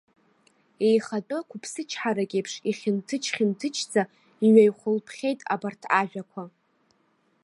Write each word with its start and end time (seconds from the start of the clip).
Еихатәы 0.87 1.37
қәыԥсычҳарак 1.49 2.31
еиԥш 2.35 2.53
ихьынҭыџь-хьынҭыџьӡа 2.69 4.03
иҩаихәылԥхьеит 4.45 5.39
абарҭ 5.53 5.81
ажәақәа. 5.99 6.43